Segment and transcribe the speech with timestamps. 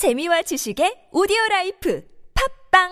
[0.00, 2.88] 재미와 지식의 오디오 라이프 팟빵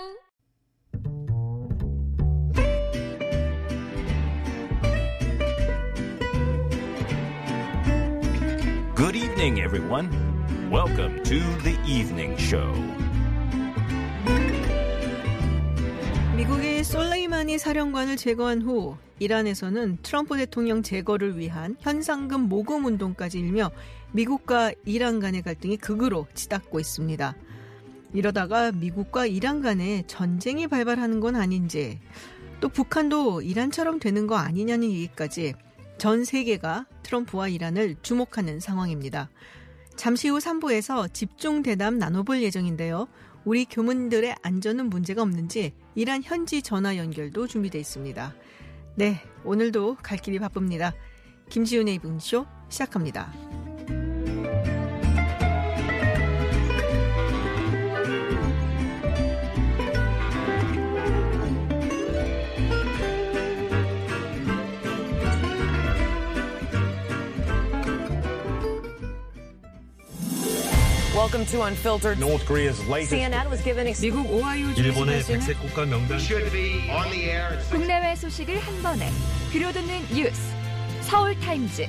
[8.95, 10.11] Good evening, everyone.
[10.71, 12.75] Welcome to the evening show.
[16.37, 23.71] 미국이 솔레이마니 사령관을 제거한 후 이란에서는 트럼프 대통령 제거를 위한 현상금 모금 운동까지 일며
[24.13, 27.37] 미국과 이란 간의 갈등이 극으로 치닫고 있습니다.
[28.15, 32.01] 이러다가 미국과 이란 간에 전쟁이 발발하는 건 아닌지
[32.61, 35.55] 또 북한도 이란처럼 되는 거 아니냐는 얘기까지
[35.99, 39.31] 전 세계가 트럼프와 이란을 주목하는 상황입니다.
[39.97, 43.09] 잠시 후 3부에서 집중 대담 나눠볼 예정인데요.
[43.45, 48.35] 우리 교민들의 안전은 문제가 없는지 이란 현지 전화 연결도 준비되어 있습니다.
[48.99, 50.93] 네, 오늘도 갈 길이 바쁩니다.
[51.51, 53.33] 김지윤의 이분쇼 시작합니다.
[71.29, 72.19] Welcome to Unfiltered.
[72.19, 76.19] North Korea's latest CNN was given ex- 미국 오하이오 일본의 백색 국가 명단
[77.71, 79.11] 국내외 소식을 한 번에
[79.53, 80.41] 들려듣는 뉴스
[81.03, 81.87] 서울 타임즈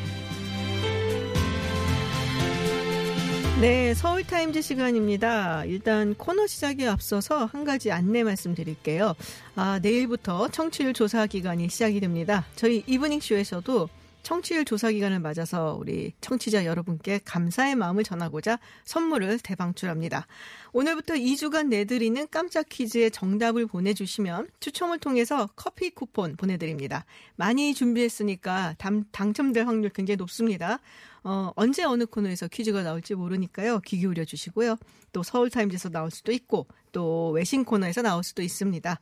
[3.61, 5.63] 네, 서울타임즈 시간입니다.
[5.65, 9.15] 일단 코너 시작에 앞서서 한 가지 안내 말씀드릴게요.
[9.55, 12.45] 아, 내일부터 청취율 조사 기간이 시작이 됩니다.
[12.55, 13.89] 저희 이브닝쇼에서도
[14.29, 20.27] 청취율 조사 기간을 맞아서 우리 청취자 여러분께 감사의 마음을 전하고자 선물을 대방출합니다.
[20.71, 27.05] 오늘부터 2주간 내드리는 깜짝 퀴즈의 정답을 보내주시면 추첨을 통해서 커피 쿠폰 보내드립니다.
[27.37, 30.77] 많이 준비했으니까 당, 당첨될 확률 굉장히 높습니다.
[31.23, 33.79] 어, 언제 어느 코너에서 퀴즈가 나올지 모르니까요.
[33.79, 34.77] 귀 기울여 주시고요.
[35.11, 38.99] 또 서울타임즈에서 나올 수도 있고 또 외신 코너에서 나올 수도 있습니다.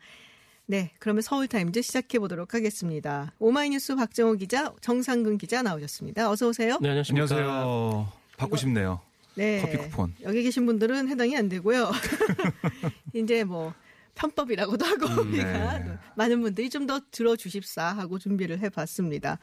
[0.70, 3.32] 네, 그러면 서울타임즈 시작해 보도록 하겠습니다.
[3.40, 6.30] 오마이뉴스 박정호 기자, 정상근 기자 나오셨습니다.
[6.30, 6.78] 어서 오세요.
[6.82, 7.24] 네, 안녕하십니까.
[7.36, 8.12] 안녕하세요.
[8.38, 9.00] 받고 싶네요.
[9.36, 9.62] 네.
[9.62, 10.14] 커피 쿠폰.
[10.24, 11.90] 여기 계신 분들은 해당이 안 되고요.
[13.14, 13.74] 이제 뭐
[14.16, 15.98] 편법이라고도 하고 음, 우리가 네.
[16.16, 19.40] 많은 분들이 좀 더 들어주십사 하고 준비를 해봤습니다.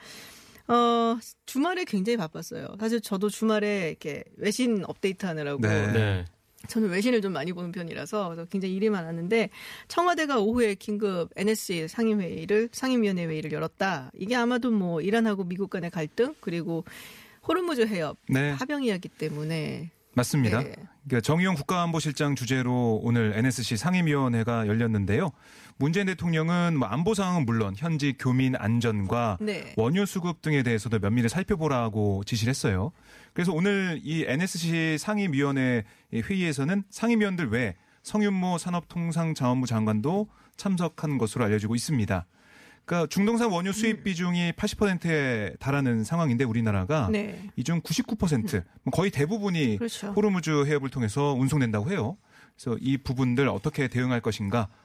[0.68, 2.76] 어, 주말에 굉장히 바빴어요.
[2.80, 6.24] 사실 저도 주말에 이렇게 외신 업데이트 하느라고 네.
[6.64, 6.68] 네.
[6.68, 9.50] 저는 외신을 좀 많이 보는 편이라서 굉장히 일이 많았는데
[9.88, 14.10] 청와대가 오후에 긴급 NSC 상임회의를 상임위원회 회의를 열었다.
[14.14, 16.84] 이게 아마도 뭐 이란하고 미국 간의 갈등 그리고
[17.46, 18.54] 호르무즈 해협 네.
[18.56, 20.62] 파병이었기 때문에 맞습니다.
[20.62, 20.74] 네.
[21.06, 25.32] 그러니까 정의용 국가안보실장 주재로 오늘 NSC 상임위원회가 열렸는데요.
[25.76, 29.74] 문재인 대통령은 뭐 안보 상황은 물론 현지 교민 안전과 네.
[29.76, 32.92] 원유 수급 등에 대해서도 면밀히 살펴보라고 지시를 했어요.
[33.32, 42.26] 그래서 오늘 이 NSC 상임위원회 회의에서는 상임위원들 외 성윤모 산업통상자원부 장관도 참석한 것으로 알려지고 있습니다.
[42.84, 47.50] 그러니까 중동산 원유 수입 비중이 80%에 달하는 상황인데 우리나라가 네.
[47.56, 48.62] 이중 99%
[48.92, 50.12] 거의 대부분이 그렇죠.
[50.12, 52.18] 호르무즈 해협을 통해서 운송된다고 해요.
[52.54, 54.83] 그래서 이 부분들 어떻게 대응할 것인가 아,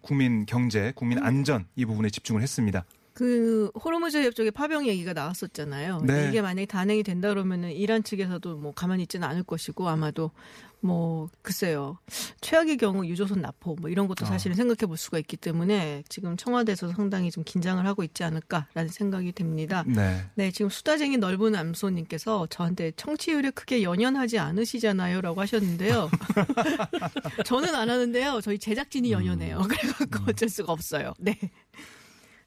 [0.00, 1.24] 국민 경제, 국민 음.
[1.24, 2.84] 안전 이 부분에 집중을 했습니다.
[3.14, 6.00] 그 호르무즈 해협 쪽에 파병 얘기가 나왔었잖아요.
[6.04, 6.28] 네.
[6.28, 10.32] 이게 만약에 단행이 된다 그러면은 이란 측에서도 뭐 가만히 있지는 않을 것이고 아마도
[10.80, 11.96] 뭐 글쎄요
[12.42, 16.88] 최악의 경우 유조선 납포 뭐 이런 것도 사실은 생각해 볼 수가 있기 때문에 지금 청와대에서
[16.88, 19.84] 상당히 좀 긴장을 하고 있지 않을까라는 생각이 됩니다.
[19.86, 20.24] 네.
[20.34, 26.10] 네, 지금 수다쟁이 넓은 암소님께서 저한테 청취율에 크게 연연하지 않으시잖아요라고 하셨는데요.
[27.46, 28.40] 저는 안 하는데요.
[28.42, 29.62] 저희 제작진이 연연해요.
[29.62, 31.14] 그래갖고 어쩔 수가 없어요.
[31.18, 31.38] 네.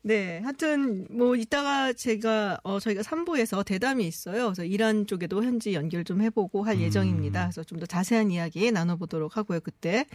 [0.08, 4.46] 네, 하여튼 뭐 이따가 제가 어 저희가 3부에서 대담이 있어요.
[4.46, 7.42] 그래서 이란 쪽에도 현지 연결 좀 해보고 할 예정입니다.
[7.48, 9.60] 그래서 좀 더 자세한 이야기 나눠보도록 하고요.
[9.60, 10.06] 그때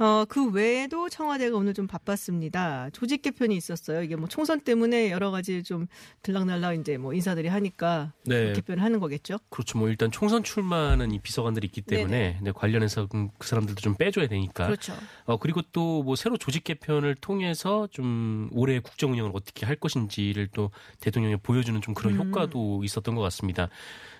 [0.00, 2.90] 어 그 외에도 청와대가 오늘 좀 바빴습니다.
[2.92, 4.02] 조직 개편이 있었어요.
[4.02, 5.86] 이게 뭐 총선 때문에 여러 가지 좀
[6.22, 8.52] 들락날락 이제 뭐 인사들이 하니까 네.
[8.52, 9.38] 개편을 하는 거겠죠.
[9.48, 9.78] 그렇죠.
[9.78, 14.26] 뭐 일단 총선 출마는 이 비서관들이 있기 때문에 네, 관련해서 그, 그 사람들도 좀 빼줘야
[14.28, 14.66] 되니까.
[14.66, 14.94] 그렇죠.
[15.24, 20.48] 어 그리고 또 뭐 새로 조직 개편을 통해서 좀 올해 국정 운영을 어떻게 할 것인지를
[20.52, 22.28] 또 대통령이 보여주는 좀 그런 음.
[22.28, 23.68] 효과도 있었던 것 같습니다.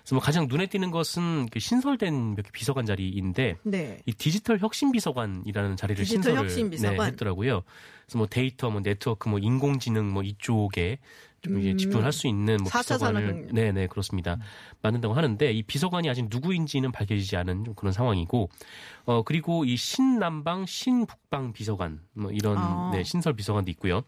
[0.01, 3.99] 그래서 뭐 가장 눈에 띄는 것은 그 신설된 몇 개 비서관 자리인데 네.
[4.05, 6.69] 이 디지털 혁신 비서관이라는 자리를 디지털 신설을 혁신.
[6.69, 7.63] 네, 했더라고요.
[8.05, 10.99] 그래서 뭐 데이터, 뭐 네트워크, 뭐 인공지능 뭐 이쪽에
[11.41, 11.77] 좀 이제 음.
[11.77, 13.53] 집중할 수 있는 뭐 4차 비서관을 산업혁명.
[13.53, 14.37] 네, 네, 그렇습니다.
[14.81, 18.49] 만든다고 하는데 이 비서관이 아직 누구인지는 밝혀지지 않은 좀 그런 상황이고
[19.05, 22.91] 어 그리고 이 신남방 신북방 비서관 뭐 이런 아.
[22.93, 24.03] 네, 신설 비서관도 있고요.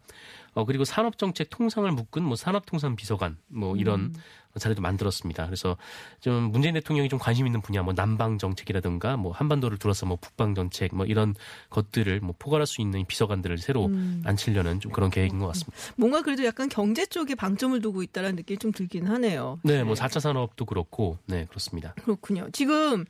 [0.53, 4.13] 어 그리고 산업 정책 통상을 묶은 뭐 산업통상 비서관 뭐 이런 음.
[4.59, 5.45] 자리도 만들었습니다.
[5.45, 5.77] 그래서
[6.19, 10.55] 좀 문재인 대통령이 좀 관심 있는 분야 뭐 남방 정책이라든가 뭐 한반도를 둘러서 뭐 북방
[10.55, 11.35] 정책 뭐 이런
[11.69, 14.21] 것들을 뭐 포괄할 수 있는 비서관들을 새로 음.
[14.25, 15.77] 앉히려는 좀 그런 계획인 것 같습니다.
[15.95, 19.59] 뭔가 그래도 약간 경제 쪽에 방점을 두고 있다는 느낌이 좀 들긴 하네요.
[19.63, 21.93] 네, 뭐 4차 산업도 그렇고 네, 그렇습니다.
[22.03, 22.49] 그렇군요.
[22.51, 23.05] 지금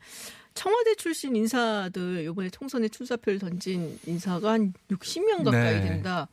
[0.54, 5.80] 청와대 출신 인사들 이번에 총선에 출사표를 던진 인사가 한 60명 가까이 네.
[5.80, 6.28] 된다.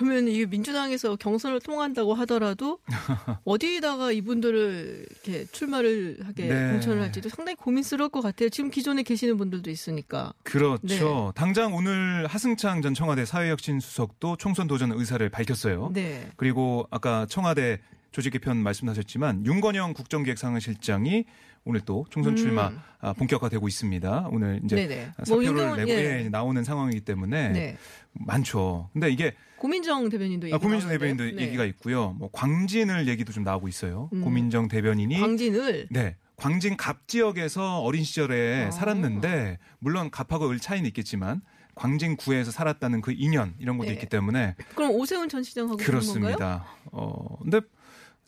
[0.00, 2.78] 그러면 이게 민주당에서 경선을 통한다고 하더라도
[3.44, 6.70] 어디에다가 이분들을 이렇게 출마를 하게 네.
[6.72, 8.48] 공천을 할지도 상당히 고민스러울 것 같아요.
[8.48, 10.32] 지금 기존에 계시는 분들도 있으니까.
[10.42, 10.86] 그렇죠.
[10.86, 11.32] 네.
[11.34, 15.90] 당장 오늘 하승창 전 청와대 사회혁신 수석도 총선 도전 의사를 밝혔어요.
[15.92, 16.30] 네.
[16.36, 17.78] 그리고 아까 청와대
[18.10, 21.26] 조직 개편 말씀하셨지만 윤건영 국정기획상실장이
[21.64, 22.36] 오늘 또 총선 음.
[22.36, 24.28] 출마 아, 본격화되고 있습니다.
[24.30, 25.04] 오늘 이제 네네.
[25.04, 26.24] 뭐 사표를 윤건원, 내고 예.
[26.24, 27.76] 예, 나오는 상황이기 때문에 네.
[28.12, 28.88] 많죠.
[28.92, 30.98] 근데 이게 고민정 대변인도 아, 고민정 나오는데요.
[30.98, 31.46] 대변인도 네.
[31.46, 32.14] 얘기가 있고요.
[32.18, 34.08] 뭐 광진을 얘기도 좀 나오고 있어요.
[34.12, 34.22] 음.
[34.22, 36.16] 고민정 대변인이 광진을 네.
[36.36, 38.70] 광진 갑 지역에서 어린 시절에 아.
[38.70, 41.42] 살았는데 물론 갑하고 을 차이는 있겠지만
[41.74, 43.94] 광진 구에서 살았다는 그 인연 이런 것도 네.
[43.94, 45.76] 있기 때문에 그럼 오세훈 전 시장하고?
[45.76, 46.64] 그렇습니다.
[46.92, 47.60] 어 근데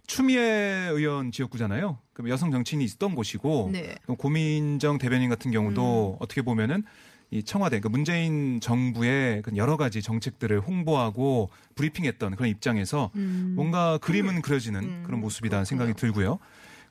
[0.06, 1.98] 추미애 의원 지역구잖아요.
[2.12, 3.94] 그럼 여성 정치인이 있었던 곳이고 네.
[4.18, 6.84] 고민정 대변인 같은 경우도 어떻게 보면은
[7.30, 13.54] 이 청와대, 그 문재인 정부의 그 여러 가지 정책들을 홍보하고 브리핑했던 그런 입장에서 음.
[13.56, 15.20] 뭔가 그림은 그려지는 음, 그런
[15.62, 15.64] 그렇군요.
[15.64, 16.38] 생각이 들고요.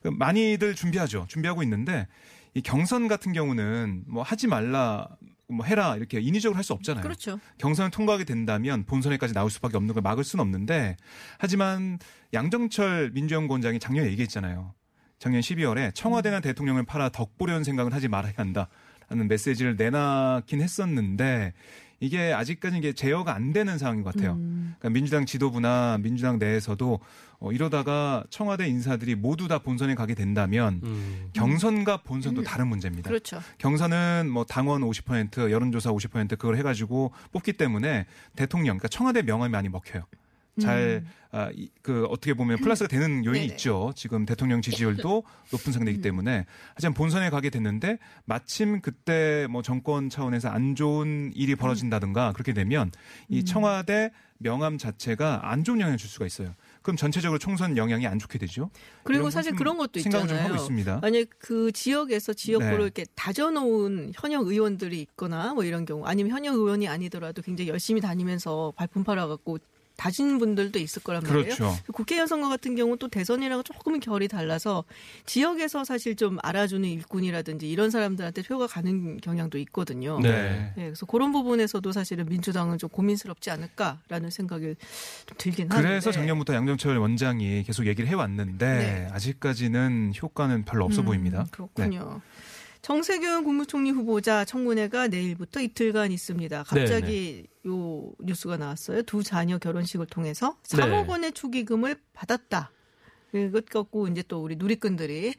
[0.02, 1.25] 그 많이들 준비하죠.
[1.28, 2.08] 준비하고 있는데
[2.56, 5.08] 이 경선 같은 경우는 뭐 하지 말라
[5.51, 7.01] 뭐 해라 이렇게 인위적으로 할 수 없잖아요.
[7.01, 7.39] 그렇죠.
[7.57, 10.95] 경선을 통과하게 된다면 본선에까지 나올 수밖에 없는 걸 막을 수는 없는데
[11.39, 11.98] 하지만
[12.33, 14.74] 양정철 민주연구원장이 작년에 얘기했잖아요.
[15.18, 16.42] 작년 12월에 청와대나 음.
[16.42, 21.53] 대통령을 팔아 덕 보려는 생각은 하지 말아야 한다라는 메시지를 내놨긴 했었는데
[22.01, 24.33] 이게 아직까지 이게 제어가 안 되는 상황인 것 같아요.
[24.33, 24.75] 음.
[24.80, 27.00] 그러니까 민주당 지도부나 민주당 내에서도
[27.39, 31.30] 어, 이러다가 청와대 인사들이 모두 다 본선에 가게 된다면 음.
[31.33, 33.07] 경선과 본선도 다른 문제입니다.
[33.07, 33.39] 그렇죠.
[33.59, 39.69] 경선은 뭐 당원 50% 여론조사 50% 그걸 해가지고 뽑기 때문에 대통령 그러니까 청와대 명함이 많이
[39.69, 40.03] 먹혀요.
[40.62, 43.48] 잘, 아, 이- 그, 어떻게 보면 플러스가 되는 요인이 음.
[43.48, 43.54] 네네.
[43.54, 43.92] 있죠.
[43.96, 46.02] 지금 대통령 지지율도 높은 상태이기 음.
[46.02, 46.46] 때문에.
[46.75, 52.92] 하지만 본선에 가게 됐는데 마침 그때 뭐 정권 차원에서 안 좋은 일이 벌어진다든가 그렇게 되면
[53.30, 53.46] 이 음.
[53.46, 54.12] 청와대
[54.44, 56.56] 명함 자체가 안 좋은 영향을 줄 수가 있어요.
[56.81, 58.72] 그럼 전체적으로 총선 영향이 안 좋게 되죠.
[59.04, 60.46] 그리고 사실 건 그런 것도 생각을 있잖아요.
[60.48, 61.00] 좀 하고 있습니다.
[61.00, 62.84] 만약 그 지역에서 지역구를 네.
[62.84, 68.74] 이렇게 다져놓은 현역 의원들이 있거나 뭐 이런 경우 아니면 현역 의원이 아니더라도 굉장히 열심히 다니면서
[68.75, 69.60] 발품 팔아갖고
[70.01, 71.44] 다진 분들도 있을 거란 말이에요.
[71.44, 71.77] 그렇죠.
[71.94, 74.83] 국회의원 선거 같은 경우 또 대선이랑 조금은 결이 달라서
[75.27, 80.19] 지역에서 사실 좀 알아주는 일꾼이라든지 이런 사람들한테 표가 가는 경향도 있거든요.
[80.19, 80.31] 네.
[80.75, 84.74] 네, 그래서 그런 부분에서도 사실은 민주당은 좀 고민스럽지 않을까라는 생각이
[85.27, 85.88] 좀 들긴 하는데.
[85.88, 89.07] 그래서 작년부터 양정철 원장이 계속 얘기를 해왔는데 네.
[89.12, 91.45] 아직까지는 효과는 별로 없어 음, 보입니다.
[91.51, 92.21] 그렇군요.
[92.81, 96.63] 정세균 국무총리 후보자 청문회가 내일부터 이틀간 있습니다.
[96.63, 99.04] 갑자기 요 뉴스가 나왔어요.
[99.04, 100.78] 두 자녀 결혼식을 통해서 네.
[100.78, 102.72] 3억 원의 축의금을 받았다.
[103.33, 105.36] 이것 갖고 이제 또 우리 누리꾼들이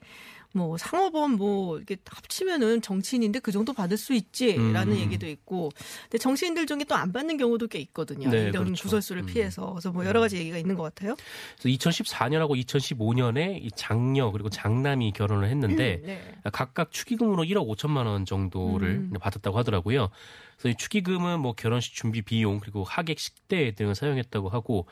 [0.55, 4.99] 뭐 상업원 뭐 이렇게 합치면은 정치인인데 그 정도 받을 수 있지라는 음.
[4.99, 5.71] 얘기도 있고
[6.05, 8.31] 근데 정치인들 중에 또 안 받는 경우도 꽤 있거든요.
[8.31, 8.85] 네, 이런 그렇죠.
[8.85, 9.27] 구설수를 음.
[9.27, 11.17] 피해서 그래서 뭐 여러 가지 얘기가 있는 것 같아요.
[11.61, 16.35] 그래서 2014년하고 2015년에 이 장녀 그리고 장남이 결혼을 했는데 네.
[16.53, 19.13] 각각 축의금으로 1억 5천만 원 정도를 음.
[19.21, 20.11] 받았다고 하더라고요.
[20.57, 24.87] 그래서 이 축의금은 뭐 결혼식 준비 비용 그리고 하객 식대 등을 사용했다고 하고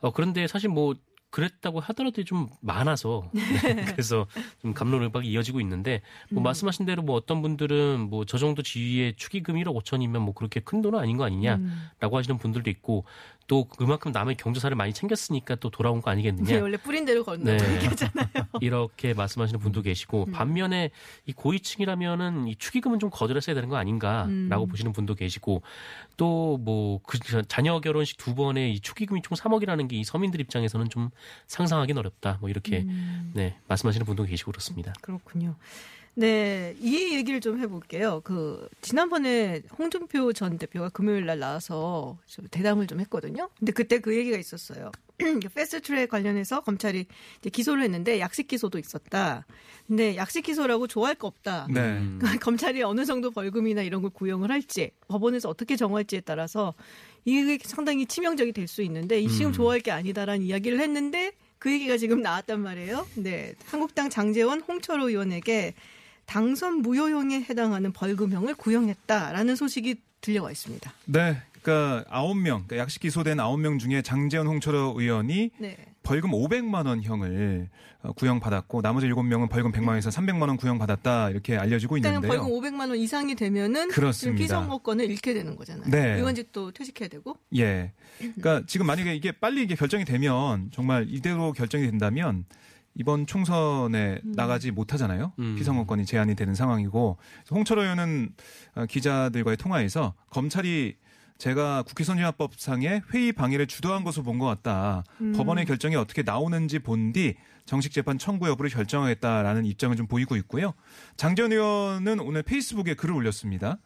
[0.00, 0.94] 어 그런데 사실 뭐
[1.36, 3.30] 그랬다고 하더라도 좀 많아서
[3.62, 4.26] 네, 그래서
[4.62, 6.00] 좀 감론을박이 이어지고 있는데
[6.30, 6.44] 뭐 음.
[6.44, 10.80] 말씀하신 대로 뭐 어떤 분들은 뭐 저 정도 지위의 축의금 1억 5천이면 뭐 그렇게 큰
[10.80, 12.14] 돈은 아닌 거 아니냐라고 음.
[12.14, 13.04] 하시는 분들도 있고
[13.46, 17.68] 또 그만큼 남의 경조사를 많이 챙겼으니까 또 돌아온 거 네, 아니겠느냐 원래 뿌린 대로 걷는다고
[17.70, 17.76] 네.
[17.76, 18.26] 얘기하잖아요.
[18.60, 19.82] 이렇게 말씀하시는 분도 음.
[19.82, 20.90] 계시고 반면에
[21.26, 24.68] 이 고위층이라면은 이 축의금은 좀 거절했어야 되는 거 아닌가라고 음.
[24.68, 25.62] 보시는 분도 계시고
[26.16, 30.90] 또 뭐 그 자녀 결혼식 두 번에 이 축의금이 총 3억이라는 게 이 서민들 입장에서는
[30.90, 31.10] 좀
[31.46, 32.36] 상상하기는 어렵다.
[32.40, 33.32] 뭐 이렇게 음.
[33.34, 34.92] 네 말씀하시는 분도 계시고 그렇습니다.
[35.00, 35.56] 그렇군요.
[36.18, 38.22] 네, 이 얘기를 좀 해볼게요.
[38.24, 43.50] 그 지난번에 홍준표 전 대표가 금요일 날 나와서 좀 대담을 좀 했거든요.
[43.58, 44.90] 근데 그때 그 얘기가 있었어요.
[45.54, 47.04] 패스트트랙 관련해서 검찰이
[47.40, 49.44] 이제 기소를 했는데 약식 기소도 있었다.
[49.86, 51.68] 근데 약식 기소라고 좋아할 거 없다.
[51.70, 51.80] 네.
[51.80, 52.18] 음.
[52.40, 56.72] 검찰이 어느 정도 벌금이나 이런 걸 구형을 할지 법원에서 어떻게 정할지에 따라서
[57.26, 59.52] 이게 상당히 치명적이 될 수 있는데 이 지금 음.
[59.52, 63.06] 좋아할 게 아니다라는 이야기를 했는데 그 얘기가 지금 나왔단 말이에요.
[63.16, 65.74] 네, 한국당 장재원 홍철호 의원에게
[66.26, 70.92] 당선 무효형에 해당하는 벌금형을 구형했다라는 소식이 들려와 있습니다.
[71.06, 75.76] 네, 그러니까 아홉 명, 그러니까 약식 기소된 아홉 명 중에 장재현 홍철호 의원이 네.
[76.02, 77.68] 벌금 500만 원 형을
[78.02, 82.20] 어, 구형받았고 나머지 7명은 벌금 100만 원에서 300만 원 구형받았다 이렇게 알려지고 있는데요.
[82.20, 84.38] 벌금 500만 원 이상이 되면은 그렇습니다.
[84.38, 85.90] 피선거권을 잃게 되는 거잖아요.
[85.90, 86.14] 네.
[86.14, 87.36] 의원직도 퇴직해야 되고.
[87.56, 87.92] 예.
[88.18, 92.44] 그러니까 지금 만약에 이게 빨리 이게 결정이 되면 정말 이대로 결정이 된다면
[92.98, 94.32] 이번 총선에 음.
[94.34, 95.32] 나가지 못하잖아요.
[95.38, 95.54] 음.
[95.56, 97.18] 피선거권이 제한이 되는 상황이고
[97.50, 98.30] 홍철호 의원은
[98.74, 100.96] 어, 기자들과의 통화에서 검찰이
[101.38, 105.04] 제가 국회 선진화법상의 회의 방해를 주도한 것으로 본 것 같다.
[105.20, 105.32] 음.
[105.34, 107.34] 법원의 결정이 어떻게 나오는지 본 뒤
[107.66, 110.72] 정식 재판 청구 여부를 결정하겠다라는 입장을 좀 보이고 있고요.
[111.16, 113.78] 장전 의원은 오늘 페이스북에 글을 올렸습니다.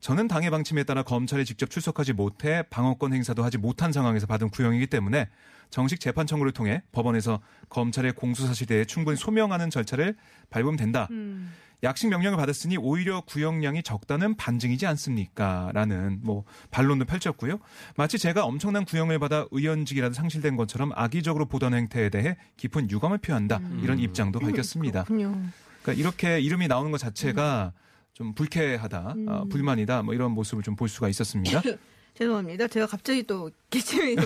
[0.00, 4.86] 저는 당의 방침에 따라 검찰에 직접 출석하지 못해 방어권 행사도 하지 못한 상황에서 받은 구형이기
[4.86, 5.28] 때문에
[5.70, 10.16] 정식 재판 청구를 통해 법원에서 검찰의 공소사실에 대해 충분히 소명하는 절차를
[10.50, 11.08] 밟으면 된다.
[11.10, 11.52] 음.
[11.84, 15.70] 약식 명령을 받았으니 오히려 구형량이 적다는 반증이지 않습니까?
[15.74, 17.60] 라는 뭐 반론도 펼쳤고요.
[17.96, 23.60] 마치 제가 엄청난 구형을 받아 의원직이라도 상실된 것처럼 악의적으로 보도하는 행태에 대해 깊은 유감을 표한다.
[23.82, 25.04] 이런 입장도 밝혔습니다.
[25.04, 25.40] 그렇군요.
[25.82, 27.72] 그러니까 이렇게 이름이 나오는 것 자체가
[28.18, 31.62] 좀 불쾌하다, 어, 불만이다, 뭐 이런 모습을 좀 볼 수가 있었습니다.
[32.18, 32.66] 죄송합니다.
[32.66, 34.16] 제가 갑자기 또 기침이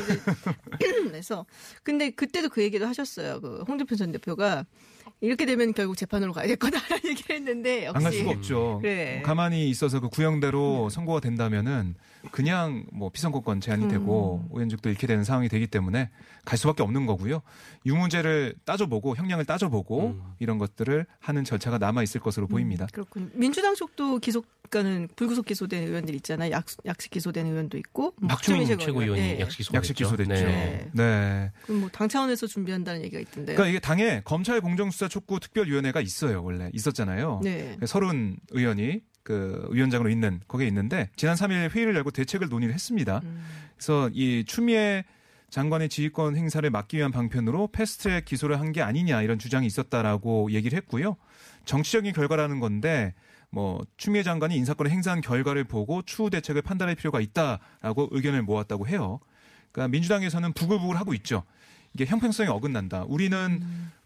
[1.12, 1.44] 내서
[1.84, 3.40] 근데 그때도 그 얘기도 하셨어요.
[3.42, 4.64] 그 홍준표 전 대표가
[5.20, 8.78] 이렇게 되면 결국 재판으로 가야 될 거다라는 얘기를 했는데 역시 안 갈 수가 없죠.
[8.80, 9.16] 그래.
[9.16, 11.94] 뭐 가만히 있어서 그 구형대로 선고가 된다면은
[12.30, 16.10] 그냥 뭐 피선거권 제한이 되고 의원직도 잃게 되는 상황이 되기 때문에
[16.44, 17.42] 갈 수밖에 없는 거고요.
[17.84, 22.86] 유무죄를 따져보고 형량을 따져보고 이런 것들을 하는 절차가 남아 있을 것으로 보입니다.
[22.92, 23.30] 그렇군.
[23.34, 26.52] 민주당 쪽도 기소가는 불구속 기소된 의원들 있잖아요.
[26.52, 28.14] 약, 약식 기소된 의원도 있고.
[28.18, 29.40] 뭐 박주민 최고위원이 네.
[29.40, 29.76] 약식 기소됐죠.
[29.78, 30.32] 약식 기소됐죠.
[30.32, 30.88] 네.
[30.92, 31.50] 네.
[31.64, 33.56] 그럼 뭐 당 차원에서 준비한다는 얘기가 있던데요.
[33.56, 37.40] 그러니까 이게 당에 검찰 공정수사 촉구 특별위원회가 있어요 원래 있었잖아요.
[37.44, 37.76] 네.
[37.86, 43.20] 서른 의원이 그 위원장으로 있는 거기에 있는데 지난 3일 회의를 열고 대책을 논의를 했습니다.
[43.24, 43.44] 음.
[43.76, 45.04] 그래서 이 추미애
[45.50, 50.76] 장관의 지휘권 행사를 막기 위한 방편으로 패스트트랙 기소를 한 게 아니냐 이런 주장이 있었다라고 얘기를
[50.78, 51.16] 했고요.
[51.66, 53.14] 정치적인 결과라는 건데
[53.50, 59.20] 뭐 추미애 장관이 인사권을 행사한 결과를 보고 추후 대책을 판단할 필요가 있다라고 의견을 모았다고 해요.
[59.72, 61.44] 그러니까 민주당에서는 부글부글 하고 있죠.
[61.92, 63.04] 이게 형평성이 어긋난다.
[63.06, 63.62] 우리는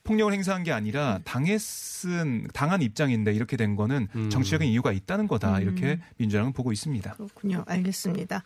[0.06, 4.30] 폭력을 행사한 게 아니라 당에 쓴 당한 입장인데 이렇게 된 거는 음.
[4.30, 5.60] 정치적인 이유가 있다는 거다.
[5.60, 7.12] 이렇게 민주당은 보고 있습니다.
[7.14, 7.64] 그렇군요.
[7.66, 8.42] 알겠습니다.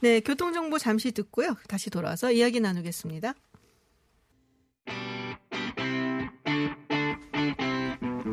[0.00, 1.56] 네, 교통 정보 잠시 듣고요.
[1.68, 3.32] 다시 돌아와서 이야기 나누겠습니다.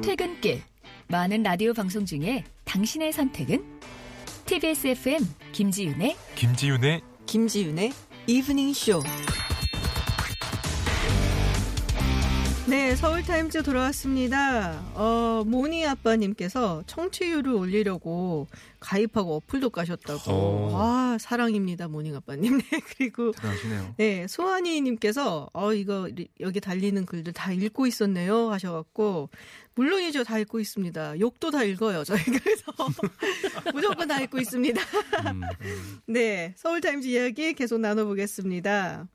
[0.04, 0.62] 퇴근길
[1.08, 3.80] 많은 라디오 방송 중에 당신의 선택은
[4.46, 5.22] TBS FM
[5.52, 7.92] 김지윤의 김지윤의 김지윤의
[8.28, 9.02] 이브닝 쇼.
[12.68, 14.82] 네, 서울타임즈 돌아왔습니다.
[14.94, 18.48] 어, 모니 아빠님께서 청취율을 올리려고
[18.80, 20.32] 가입하고 어플도 까셨다고.
[20.32, 20.70] 오.
[20.76, 22.60] 아, 사랑입니다, 모닝 아빠님.
[22.72, 23.96] 네, 그리고 대단하시네요.
[23.98, 29.30] 네, 소환이님께서 어 이거 리- 여기 달리는 글들 다 읽고 있었네요 하셔갖고
[29.76, 31.20] 물론이죠 다 읽고 있습니다.
[31.20, 32.64] 욕도 다 읽어요 저희 그래서
[33.74, 34.82] 무조건 다 읽고 있습니다.
[35.32, 35.42] 음.
[36.08, 39.08] 네, 서울타임즈 이야기 계속 나눠보겠습니다.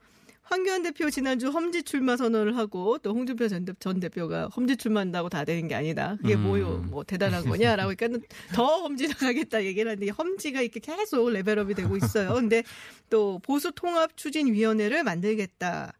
[0.48, 5.28] 황교안 대표 지난주 험지 출마 선언을 하고 또 홍준표 전, 대- 전 대표가 험지 출마한다고
[5.28, 6.16] 다 되는 게 아니다.
[6.22, 6.42] 그게 음.
[6.44, 6.84] 뭐요?
[6.88, 8.24] 뭐 대단한 거냐라고 그러니까
[8.54, 12.34] 더 험지 나가겠다 얘기를 하는데 험지가 이렇게 계속 레벨업이 되고 있어요.
[12.34, 12.62] 근데
[13.10, 15.92] 또 보수 통합 추진 위원회를 만들겠다.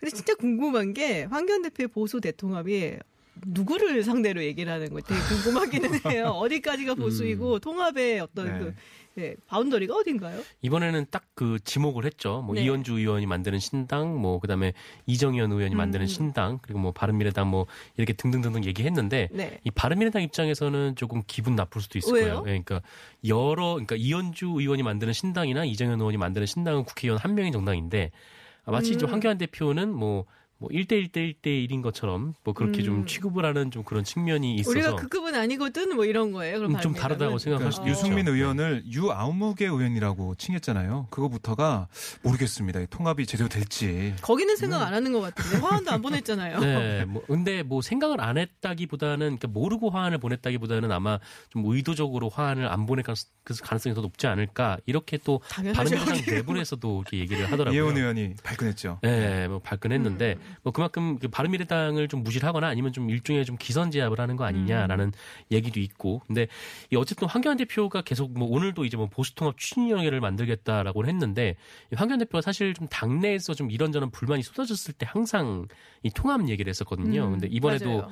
[0.00, 2.96] 근데 진짜 궁금한 게 황교안 대표의 보수 대통합이
[3.46, 6.28] 누구를 상대로 얘기를 하는 거 되게 궁금하기는 해요.
[6.36, 8.58] 어디까지가 보수이고 통합의 어떤 네.
[8.60, 8.74] 그
[9.14, 10.40] 네, 바운더리가 어딘가요?
[10.62, 12.42] 이번에는 딱 그 지목을 했죠.
[12.42, 12.62] 뭐 네.
[12.62, 14.72] 이현주 의원이 만드는 신당, 뭐 그다음에
[15.06, 16.08] 이정현 의원이 만드는 음.
[16.08, 17.66] 신당, 그리고 뭐 바른미래당 뭐
[17.96, 19.58] 이렇게 등등등등 얘기했는데 네.
[19.64, 22.24] 이 바른미래당 입장에서는 조금 기분 나쁠 수도 있을 왜요?
[22.24, 22.38] 거예요.
[22.46, 22.82] 예, 그러니까
[23.26, 28.12] 여러 그러니까 이현주 의원이 만드는 신당이나 이정현 의원이 만드는 신당은 국회의원 한 명의 정당인데
[28.64, 29.10] 아, 마치 이제 음.
[29.10, 30.26] 황교안 대표는 뭐
[30.58, 32.84] 뭐 1대1 대 1대1인 것처럼 뭐 그렇게 음.
[32.84, 36.58] 좀 취급을 하는 좀 그런 측면이 있어서 우리가 그 급은 아니거든 뭐 이런 거예요.
[36.58, 36.94] 그럼 음, 좀?
[36.94, 38.06] 다르다고 생각할 수도 그러니까 있죠.
[38.06, 38.30] 유승민 네.
[38.32, 41.08] 의원을 유아무개 의원이라고 칭했잖아요.
[41.10, 41.88] 그거부터가
[42.22, 42.80] 모르겠습니다.
[42.80, 44.14] 이 통합이 제대로 될지.
[44.22, 46.60] 거기는 생각 안 하는 것 같은데 화환도 안 보냈잖아요.
[46.60, 51.18] 네, 뭐 근데 뭐 생각을 안 했다기보다는 그러니까 모르고 화환을 보냈다기보다는 아마
[51.50, 55.40] 좀 의도적으로 화환을 안 보낼 가능- 그 가능성이 더 높지 않을까 이렇게 또.
[55.48, 56.14] 바른미래당
[56.46, 57.76] 내부에서도 이렇게 얘기를 하더라고요.
[57.78, 59.00] 예원 의원이 발끈했죠.
[59.02, 60.43] 네, 뭐 발끈했는데 음.
[60.62, 64.44] 뭐 그만큼 그 바른미래당을 좀 무시를 하거나 아니면 좀 일종의 좀 기선 제압을 하는 거
[64.44, 65.12] 아니냐라는 음.
[65.52, 66.46] 얘기도 있고, 근데
[66.90, 71.56] 이 어쨌든 황교안 대표가 계속 뭐 오늘도 이제 뭐 보수통합 추진위원회를 만들겠다라고 했는데
[71.92, 75.66] 이 황교안 대표가 사실 좀 당내에서 좀 이런저런 불만이 쏟아졌을 때 항상
[76.02, 77.26] 이 통합 얘기를 했었거든요.
[77.26, 78.10] 음, 근데 이번에도 맞아요.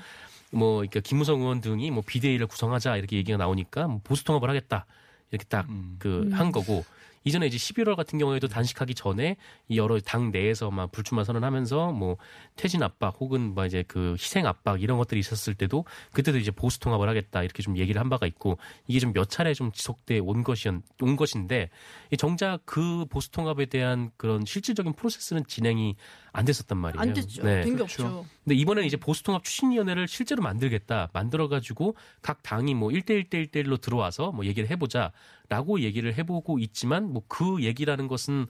[0.52, 4.86] 뭐 그러니까 김무성 의원 등이 뭐 비대위를 구성하자 이렇게 얘기가 나오니까 뭐 보수 통합을 하겠다.
[5.30, 5.96] 이렇게 딱 음.
[5.98, 6.84] 그한 거고
[7.24, 9.36] 이전에 이제 11월 같은 경우에도 단식하기 전에
[9.68, 12.16] 이 여러 당 내에서 막 불출마 선언하면서 뭐
[12.56, 16.80] 퇴진 압박 혹은 뭐 이제 그 희생 압박 이런 것들이 있었을 때도 그때도 이제 보수
[16.80, 20.42] 통합을 하겠다 이렇게 좀 얘기를 한 바가 있고 이게 좀 몇 차례 좀 지속돼 온
[20.42, 21.70] 것이 온 것인데
[22.10, 25.96] 이 정작 그 보수 통합에 대한 그런 실질적인 프로세스는 진행이
[26.32, 27.00] 안 됐었단 말이에요.
[27.00, 27.42] 안 됐죠.
[27.42, 27.60] 네.
[27.62, 28.04] 된게 그렇죠.
[28.06, 28.26] 없죠.
[28.44, 31.10] 근데 이번에는 이제 보수통합 추진위원회를 실제로 만들겠다.
[31.12, 35.12] 만들어가지고 각 당이 뭐 1대1대1대1로 들어와서 뭐 얘기를 해보자.
[35.48, 38.46] 라고 얘기를 해보고 있지만 뭐 그 얘기라는 것은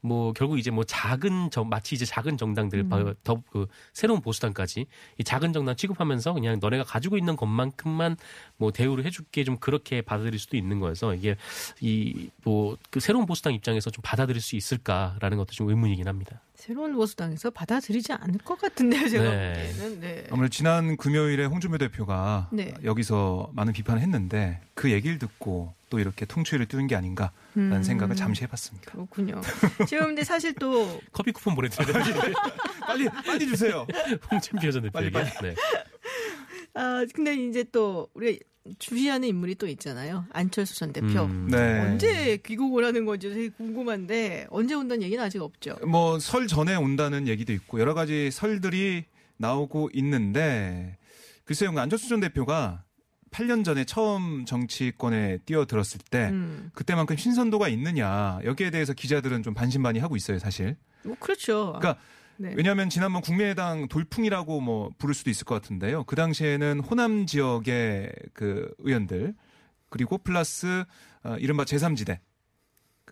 [0.00, 3.14] 뭐 결국 이제 뭐 작은 정 마치 이제 작은 정당들 음.
[3.24, 4.86] 더그 새로운 보수당까지
[5.18, 8.16] 이 작은 정당 취급하면서 그냥 너네가 가지고 있는 것만큼만
[8.56, 11.36] 뭐 대우를 해줄게 좀 그렇게 받아들일 수도 있는 거여서 이게
[11.80, 16.40] 이 뭐 그 새로운 보수당 입장에서 좀 받아들일 수 있을까라는 것도 좀 의문이긴 합니다.
[16.56, 19.52] 새로운 보수당에서 받아들이지 않을 것 같은데요, 제가 네.
[19.52, 20.00] 보기에는.
[20.00, 20.26] 네.
[20.30, 22.72] 아무래도 지난 금요일에 홍준표 대표가 네.
[22.82, 27.82] 여기서 많은 비판을 했는데 그 얘기를 듣고 또 이렇게 통추위를 뚫은 게 아닌가라는 음.
[27.82, 28.90] 생각을 잠시 해봤습니다.
[28.90, 29.40] 그렇군요.
[29.86, 32.32] 지금 근데 사실 또 커피 쿠폰 보내드려야 되는데
[32.80, 33.86] 빨리 빨리 주세요.
[34.30, 35.40] 홍준표 전 빨리, 대표에게.
[35.42, 35.54] 네.
[36.74, 38.44] 아 근데 이제 또 우리가
[38.78, 40.24] 주시하는 인물이 또 있잖아요.
[40.32, 41.24] 안철수 전 대표.
[41.24, 41.48] 음.
[41.50, 41.80] 네.
[41.80, 45.76] 언제 귀국을 하는 건지 되게 궁금한데 언제 온다는 얘기는 아직 없죠.
[45.86, 49.04] 뭐 설 전에 온다는 얘기도 있고 여러 가지 설들이
[49.38, 50.96] 나오고 있는데
[51.44, 52.82] 글쎄요 안철수 전 대표가
[53.30, 56.70] 8년 전에 처음 정치권에 뛰어들었을 때 음.
[56.74, 60.76] 그때만큼 신선도가 있느냐 여기에 대해서 기자들은 좀 반신반의하고 있어요 사실.
[61.04, 61.74] 뭐 그렇죠.
[61.78, 62.00] 그러니까
[62.38, 62.52] 네.
[62.56, 66.04] 왜냐하면 지난번 국민의당 돌풍이라고 뭐 부를 수도 있을 것 같은데요.
[66.04, 69.34] 그 당시에는 호남 지역의 그 의원들
[69.88, 70.84] 그리고 플러스
[71.24, 72.18] 어, 이른바 제3지대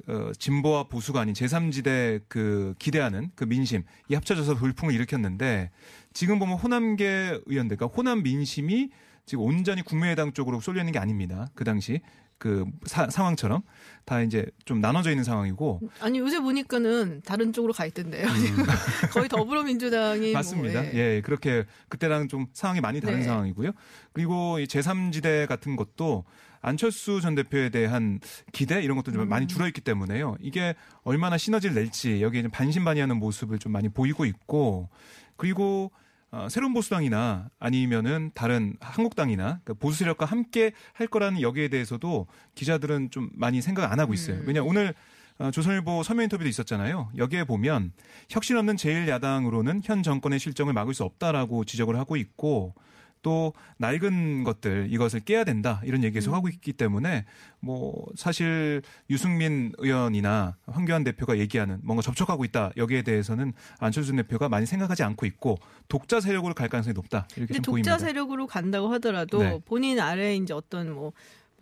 [0.08, 5.70] 어, 진보와 보수가 아닌 제3지대 그 기대하는 그 민심 이 합쳐져서 돌풍을 일으켰는데
[6.12, 8.90] 지금 보면 호남계 의원들 그러니까 호남 민심이
[9.26, 11.48] 지금 온전히 국민의당 쪽으로 쏠려 있는 게 아닙니다.
[11.54, 12.00] 그 당시
[12.38, 13.62] 그 사- 상황처럼
[14.04, 18.26] 다 이제 좀 나눠져 있는 상황이고 아니 요새 보니까는 다른 쪽으로 가 있던데요.
[19.12, 20.32] 거의 더불어민주당이 음.
[20.32, 20.82] 맞습니다.
[20.82, 23.24] 뭐, 예, 그렇게 그때랑 좀 상황이 많이 다른 네.
[23.24, 23.70] 상황이고요.
[24.12, 26.24] 그리고 이 제3지대 같은 것도
[26.60, 28.20] 안철수 전 대표에 대한
[28.52, 29.28] 기대 이런 것도 좀 음.
[29.28, 30.36] 많이 줄어 있기 때문에요.
[30.40, 34.88] 이게 얼마나 시너지를 낼지 여기에 좀 반신반의하는 모습을 좀 많이 보이고 있고
[35.36, 35.90] 그리고
[36.34, 43.10] 어, 새로운 보수당이나 아니면은 다른 한국당이나 그러니까 보수 세력과 함께 할 거라는 여기에 대해서도 기자들은
[43.12, 44.38] 좀 많이 생각 안 하고 있어요.
[44.38, 44.44] 음.
[44.44, 44.94] 왜냐 오늘
[45.38, 47.12] 어, 조선일보 서면 인터뷰도 있었잖아요.
[47.16, 47.92] 여기에 보면
[48.30, 52.74] 혁신 없는 제1야당으로는 현 정권의 실정을 막을 수 없다라고 지적을 하고 있고
[53.24, 56.34] 또 낡은 것들 이것을 깨야 된다 이런 얘기 계속 음.
[56.34, 57.24] 하고 있기 때문에
[57.58, 64.66] 뭐 사실 유승민 의원이나 황교안 대표가 얘기하는 뭔가 접촉하고 있다 여기에 대해서는 안철수 대표가 많이
[64.66, 65.58] 생각하지 않고 있고
[65.88, 67.98] 독자 세력으로 갈 가능성이 높다 이렇게 독자 보입니다.
[67.98, 69.58] 세력으로 간다고 하더라도 네.
[69.64, 71.12] 본인 아래 이제 어떤 뭐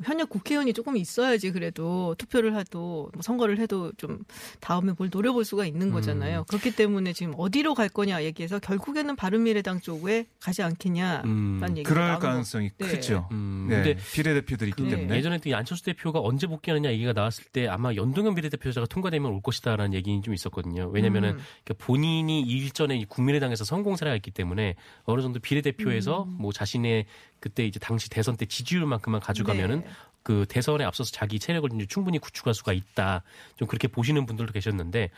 [0.03, 4.25] 현역 국회의원이 조금 있어야지 그래도 투표를 해도 뭐 선거를 해도 좀
[4.61, 5.93] 다음에 뭘 노려볼 수가 있는 음.
[5.93, 6.45] 거잖아요.
[6.49, 12.07] 그렇기 때문에 지금 어디로 갈 거냐 얘기해서 결국에는 바른미래당 쪽에 가지 않겠냐라는 음, 얘기가 그럴
[12.07, 12.29] 나오는 거.
[12.29, 12.87] 가능성이 네.
[12.89, 13.29] 크죠.
[13.33, 14.91] 음, 네, 근데 비례대표들이 있기 네.
[14.91, 19.41] 때문에 예전에 또이 안철수 대표가 언제 복귀하느냐 얘기가 나왔을 때 아마 연동형 비례대표자가 통과되면 올
[19.43, 20.91] 것이다라는 얘기는 좀 있었거든요.
[20.93, 21.41] 왜냐면은 음.
[21.65, 24.75] 그러니까 본인이 일전에 이 국민의당에서 성공 사례가 있기 때문에
[25.05, 26.37] 어느 정도 비례대표에서 음.
[26.39, 27.07] 뭐 자신의
[27.43, 29.87] 그때 이제 당시 대선 때 지지율만큼만 가져가면은 네.
[30.23, 33.25] 그 대선에 앞서서 자기 체력을 이제 충분히 구축할 수가 있다.
[33.57, 35.11] 좀 그렇게 보시는 분들도 계셨는데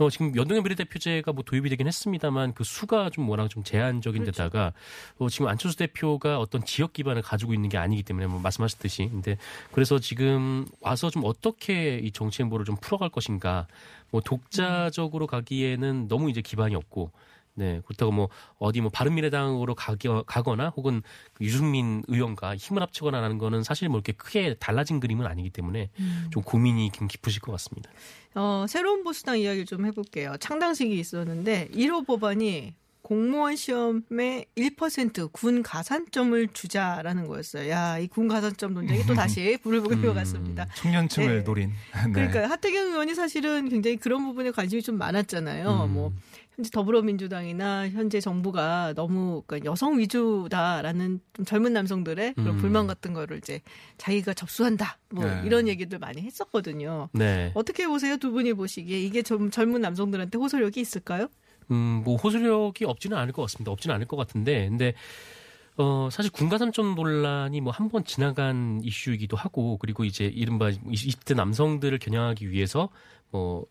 [0.00, 4.72] 어, 지금 연동형 비례대표제가 뭐 도입이 되긴 했습니다만 그 수가 좀 워낙 좀 제한적인데다가
[5.18, 9.38] 어, 지금 안철수 대표가 어떤 지역 기반을 가지고 있는 게 아니기 때문에 뭐 말씀하셨듯이 근데
[9.70, 13.68] 그래서 지금 와서 좀 어떻게 이 정치 행보를 좀 풀어갈 것인가
[14.10, 17.12] 뭐 독자적으로 가기에는 너무 이제 기반이 없고
[17.58, 23.36] 네 그렇다고 뭐 어디 뭐 바른미래당으로 가기, 가거나 혹은 그 유승민 의원과 힘을 합치거나 하는
[23.38, 25.90] 거는 사실 뭐 이렇게 크게 달라진 그림은 아니기 때문에
[26.30, 27.90] 좀 고민이 좀 깊으실 것 같습니다.
[28.36, 30.36] 어, 새로운 보수당 이야기를 좀 해볼게요.
[30.38, 37.70] 창당식이 있었는데 1호 법안이 공무원 시험에 1%군 가산점을 주자라는 거였어요.
[37.70, 40.66] 야, 이 군 가산점 논쟁이 또 다시 불을 보게 것 같습니다.
[40.76, 41.44] 청년층을 네.
[41.44, 41.70] 노린.
[42.06, 42.12] 네.
[42.12, 45.84] 그러니까 하태경 의원이 사실은 굉장히 그런 부분에 관심이 좀 많았잖아요.
[45.86, 45.94] 음.
[45.94, 46.12] 뭐
[46.58, 52.56] 현재 더불어민주당이나 현재 정부가 너무 그러니까 여성 위주다라는 좀 젊은 남성들의 그런 음.
[52.56, 53.60] 불만 같은 거를 이제
[53.96, 54.98] 자기가 접수한다.
[55.10, 55.42] 뭐 네.
[55.44, 57.10] 이런 얘기들 많이 했었거든요.
[57.12, 57.52] 네.
[57.54, 58.16] 어떻게 보세요?
[58.16, 61.28] 두 분이 보시기에 이게 좀 젊은 남성들한테 호소력이 있을까요?
[61.70, 63.70] 음, 뭐 호소력이 없지는 않을 것 같습니다.
[63.70, 64.94] 없지는 않을 것 같은데, 근데
[65.76, 71.96] 어 사실 군가산점 논란이 뭐 한 번 지나간 이슈이기도 하고, 그리고 이제 이른바 20대 남성들을
[72.00, 72.88] 겨냥하기 위해서
[73.30, 73.64] 뭐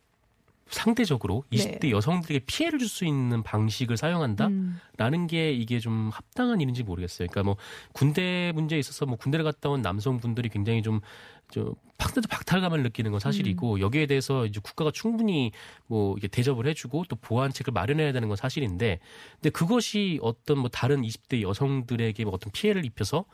[0.70, 5.28] 상대적으로 20대 여성들에게 피해를 줄 수 있는 방식을 사용한다라는 음.
[5.28, 7.28] 게 이게 좀 합당한 일인지 모르겠어요.
[7.30, 7.58] 그러니까 뭐
[7.92, 13.80] 군대 문제에 있어서 뭐 군대를 갔다 온 남성분들이 굉장히 좀저팍 박탈감을 느끼는 건 사실이고 음.
[13.82, 15.52] 여기에 대해서 이제 국가가 충분히
[15.88, 19.00] 뭐 이게 대접을 해주고 또 보완책을 마련해야 되는 건 사실인데
[19.34, 23.26] 근데 그것이 어떤 뭐 다른 20대 여성들에게 뭐 어떤 피해를 입혀서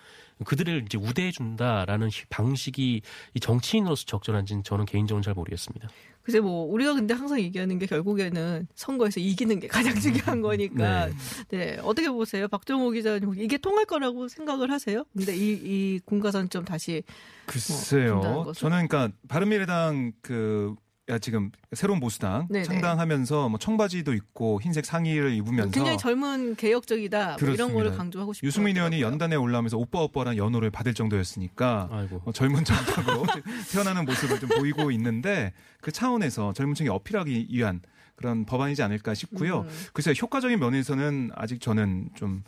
[0.45, 3.01] 그들을 이제 우대해 준다라는 방식이
[3.35, 5.89] 이 정치인으로서 적절한지는 저는 개인적으로 잘 모르겠습니다.
[6.23, 11.13] 글쎄 뭐 우리가 근데 항상 얘기하는 게 결국에는 선거에서 이기는 게 가장 중요한 거니까 네.
[11.49, 12.47] 네, 어떻게 보세요?
[12.47, 15.03] 박정호 기자님 이게 통할 거라고 생각을 하세요?
[15.15, 17.03] 근데 이, 이 군가선 좀 다시
[17.45, 18.21] 글쎄요.
[18.45, 18.53] 것은?
[18.53, 20.82] 저는 그러니까 바른미래당 그 야,
[21.21, 22.63] 지금 새로운 보수당 네네.
[22.63, 27.73] 창당하면서 뭐 청바지도 입고 흰색 상의를 입으면서 굉장히 젊은 개혁적이다 뭐 이런.
[27.73, 28.47] 거를 강조하고 싶어요.
[28.47, 32.21] 유승민 의원이 연단에 올라오면서 오빠 오빠란 연호를 받을 정도였으니까 아이고.
[32.23, 33.25] 뭐 젊은 정당으로
[33.71, 37.81] 태어나는 모습을 좀 보이고 있는데 그 차원에서 젊은 층이 어필하기 위한
[38.15, 39.61] 그런 법안이지 않을까 싶고요.
[39.61, 39.69] 음.
[39.91, 42.43] 글쎄 효과적인 면에서는 아직 저는 좀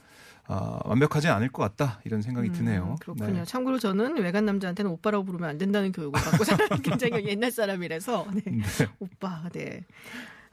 [0.47, 2.91] 아, 완벽하지 않을 것 같다 이런 생각이 드네요.
[2.91, 3.31] 음, 그렇군요.
[3.39, 3.45] 네.
[3.45, 8.41] 참고로 저는 외간 남자한테는 오빠라고 부르면 안 된다는 교육을 받고 자라는 굉장히 옛날 사람이라서 네.
[8.45, 8.63] 네.
[8.99, 9.49] 오빠.
[9.53, 9.83] 네.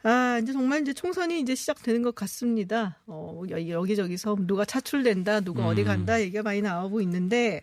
[0.05, 2.97] 아, 이제 정말 이제 총선이 이제 시작되는 것 같습니다.
[3.07, 5.85] 어, 여- 여기저기서 누가 차출된다, 누가 어디 음.
[5.85, 7.61] 간다 얘기가 많이 나오고 있는데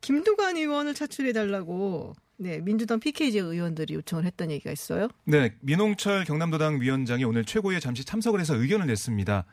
[0.00, 5.08] 김두관 의원을 차출해 달라고 네, 민주당 PKG 의원들이 요청을 했다는 얘기가 있어요.
[5.24, 9.44] 네, 민홍철 경남도당 위원장이 오늘 최고위에 잠시 참석을 해서 의견을 냈습니다.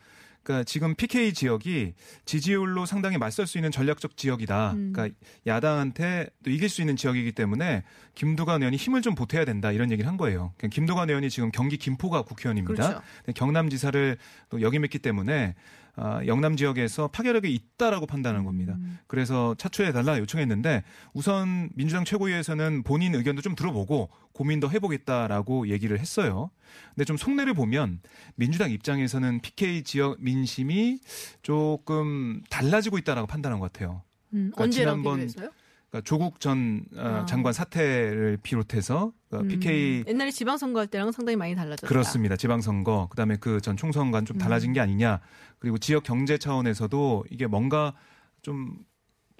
[0.43, 1.93] 그러니까 지금 PK 지역이
[2.25, 4.71] 지지율로 상당히 맞설 수 있는 전략적 지역이다.
[4.73, 4.93] 음.
[4.93, 7.83] 그러니까 야당한테 또 이길 수 있는 지역이기 때문에
[8.15, 10.53] 김두관 의원이 힘을 좀 보태야 된다 이런 얘기를 한 거예요.
[10.57, 12.87] 그러니까 김두관 의원이 지금 경기 김포가 국회의원입니다.
[12.87, 13.01] 그렇죠.
[13.25, 14.17] 네, 경남지사를
[14.49, 15.55] 또 역임했기 때문에
[15.95, 18.75] 아, 영남 지역에서 파괴력이 있다라고 판단하는 겁니다.
[18.77, 18.99] 음.
[19.07, 26.49] 그래서 차출해 달라 요청했는데 우선 민주당 최고위에서는 본인 의견도 좀 들어보고 고민도 해보겠다라고 얘기를 했어요.
[26.95, 27.99] 근데 좀 속내를 보면
[28.35, 30.99] 민주당 입장에서는 PK 지역 민심이
[31.41, 34.03] 조금 달라지고 있다라고 판단한 것 같아요.
[34.33, 35.49] 음, 그러니까 언제랑 비교해서요?
[35.91, 37.25] 그러니까 조국 전 어, 아.
[37.25, 41.87] 장관 사태를 비롯해서 그러니까 음, PK 옛날에 지방선거 할 때랑 상당히 많이 달라졌다.
[41.87, 42.35] 그렇습니다.
[42.37, 45.19] 지방선거 그다음에 그 전 총선과는 좀 달라진 게 아니냐.
[45.59, 47.93] 그리고 지역 경제 차원에서도 이게 뭔가
[48.41, 48.73] 좀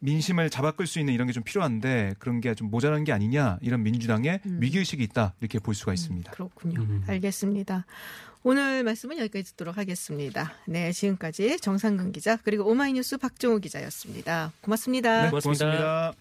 [0.03, 3.81] 민심을 잡아끌 수 있는 이런 게 좀 필요한데 그런 게 좀 모자란 게 아니냐 이런
[3.83, 4.57] 민주당의 음.
[4.61, 6.31] 위기의식이 있다 이렇게 볼 수가 있습니다.
[6.31, 6.81] 그렇군요.
[6.81, 7.03] 음.
[7.07, 7.85] 알겠습니다.
[8.43, 10.51] 오늘 말씀은 여기까지 듣도록 하겠습니다.
[10.65, 14.51] 네, 지금까지 정상근 기자 그리고 오마이뉴스 박정우 기자였습니다.
[14.61, 15.23] 고맙습니다.
[15.23, 15.65] 네, 고맙습니다.
[15.65, 16.20] 고맙습니다.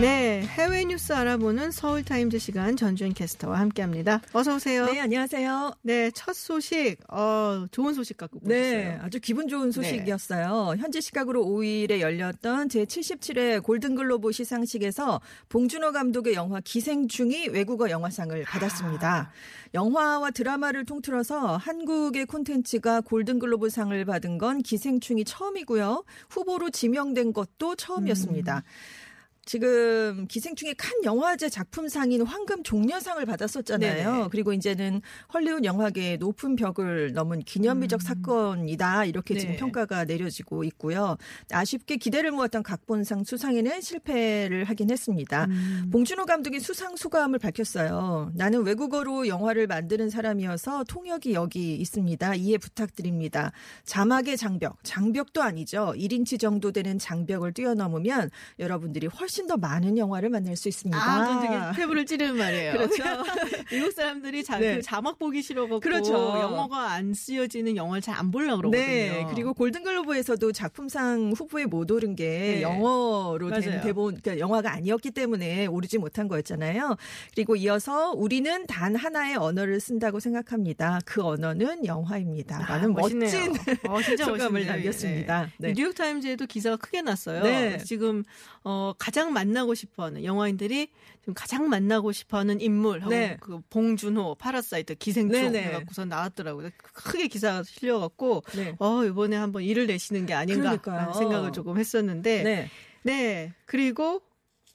[0.00, 4.20] 네, 해외 뉴스 알아보는 서울 타임즈 시간 전주현 캐스터와 함께합니다.
[4.32, 4.86] 어서 오세요.
[4.86, 5.72] 네, 안녕하세요.
[5.82, 9.00] 네, 첫 소식, 어, 좋은 소식 갖고 네, 오셨어요.
[9.02, 10.74] 아주 기분 좋은 소식이었어요.
[10.78, 19.30] 현지 시각으로 5일에 열렸던 제77회 골든글로브 시상식에서 봉준호 감독의 영화 기생충이 외국어 영화상을 받았습니다.
[19.74, 26.04] 영화와 드라마를 통틀어서 한국의 콘텐츠가 골든글로브상을 받은 건 기생충이 처음이고요.
[26.30, 28.64] 후보로 지명된 것도 처음이었습니다.
[29.44, 34.12] 지금 기생충이 칸 영화제 작품상인 황금 종려상을 받았었잖아요.
[34.12, 34.28] 네네.
[34.30, 35.02] 그리고 이제는
[35.32, 39.58] 헐리우드 영화계의 높은 벽을 넘은 기념비적 사건이다 이렇게 지금 네.
[39.58, 41.16] 평가가 내려지고 있고요.
[41.50, 45.44] 아쉽게 기대를 모았던 각본상 수상에는 실패를 하긴 했습니다.
[45.44, 45.88] 음.
[45.92, 48.32] 봉준호 감독이 수상 소감을 밝혔어요.
[48.34, 52.34] 나는 외국어로 영화를 만드는 사람이어서 통역이 여기 있습니다.
[52.36, 53.52] 이해 부탁드립니다.
[53.84, 55.92] 자막의 장벽, 장벽도 아니죠.
[55.96, 60.98] 1인치 정도 되는 장벽을 뛰어넘으면 여러분들이 훨씬 더 많은 영화를 만날 수 있습니다.
[60.98, 62.72] 아, 그건 되게 태블을 찌르는 말이에요.
[62.88, 63.02] 그렇죠.
[63.70, 64.76] 미국 사람들이 자, 네.
[64.76, 66.14] 그 자막 보기 싫어갖고 그렇죠.
[66.14, 68.84] 영어가 안 쓰여지는 영화를 잘 안 보려고 그러거든요.
[68.86, 72.62] 네, 그리고 골든글로브에서도 작품상 후보에 못 오른 게 네.
[72.62, 73.80] 영어로 된 맞아요.
[73.82, 76.96] 대본, 그러니까 영화가 아니었기 때문에 오르지 못한 거였잖아요.
[77.34, 81.00] 그리고 이어서 우리는 단 하나의 언어를 쓴다고 생각합니다.
[81.04, 82.64] 그 언어는 영화입니다.
[82.68, 83.30] 아, 라는 멋있네요.
[83.84, 84.66] 멋진 어, 소감을.
[84.66, 85.50] 남겼습니다.
[85.58, 85.68] 네.
[85.68, 85.74] 네.
[85.74, 87.42] 뉴욕 타임즈에도 기사가 크게 났어요.
[87.42, 87.78] 네.
[87.78, 88.22] 지금
[88.62, 90.88] 어, 가장 만나고 싶어하는 영화인들이
[91.20, 93.36] 지금 가장 만나고 싶어하는 인물 하고 네.
[93.40, 95.72] 그 봉준호, Parasite, 기생충 네네.
[95.72, 96.70] 갖고서 나왔더라고요.
[96.82, 98.74] 크게 기사가 실려갖고 네.
[98.78, 101.12] 어 이번에 한번 일을 내시는 게 아닌가 그러니까요.
[101.14, 102.68] 생각을 조금 했었는데 네.
[103.02, 103.52] 네.
[103.66, 104.22] 그리고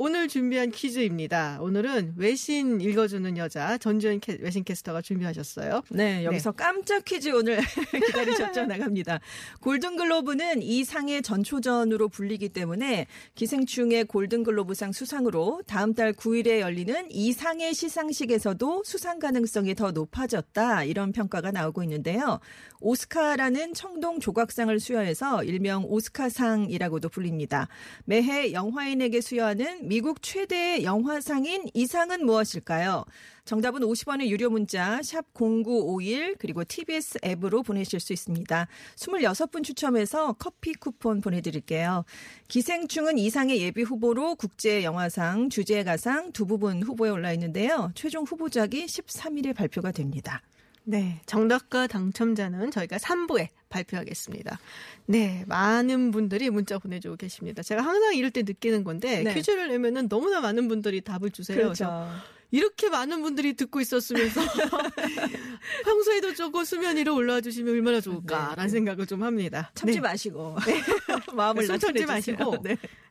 [0.02, 1.58] 오늘 준비한 퀴즈입니다.
[1.60, 5.82] 오늘은 외신 읽어주는 여자 전주현 캐, 외신 캐스터가 준비하셨어요.
[5.90, 7.60] 네, 여기서 깜짝 퀴즈 오늘
[8.08, 8.68] 기다리셨죠?
[8.68, 9.20] 나갑니다.
[9.60, 17.74] 골든글로브는 이 상의 전초전으로 불리기 때문에 기생충의 골든글로브상 수상으로 다음 달 9일에 열리는 이 상의
[17.74, 20.86] 시상식에서도 수상 가능성이 더 높아졌다.
[20.86, 22.40] 이런 평가가 나오고 있는데요.
[22.80, 27.68] 오스카라는 청동 조각상을 수여해서 일명 오스카상이라고도 불립니다.
[28.06, 33.06] 매해 영화인에게 수여하는 미국 최대의 영화상인 이 상은 무엇일까요?
[33.44, 38.68] 정답은 50원의 유료 문자 샵 0951 그리고 TBS 앱으로 보내실 수 있습니다.
[38.98, 42.06] 26분 추첨해서 커피 쿠폰 보내드릴게요.
[42.50, 47.92] 기생충은 이상의 예비 후보로 국제영화상, 주제가상 두 부분 후보에 올라 있는데요.
[47.96, 50.44] 최종 후보작이 13일에 발표가 됩니다.
[50.84, 54.60] 네, 정답과 당첨자는 저희가 3부에 발표하겠습니다.
[55.06, 57.62] 네, 많은 분들이 문자 보내주고 계십니다.
[57.62, 59.34] 제가 항상 이럴 때 느끼는 건데 네.
[59.34, 61.58] 퀴즈를 내면은 너무나 많은 분들이 답을 주세요.
[61.58, 62.10] 그래서
[62.52, 64.42] 이렇게 많은 분들이 듣고 있었으면서
[65.86, 68.70] 평소에도 조금 수면 위로 올라와 주시면 얼마나 좋을까라는 네.
[68.70, 69.72] 생각을 좀 합니다.
[69.76, 70.02] 참지 네.
[70.02, 70.56] 마시고
[71.36, 72.06] 마음을 숨 참지.
[72.06, 72.58] 마시고.